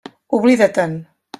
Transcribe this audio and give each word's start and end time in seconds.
Oblida-te'n. 0.37 0.97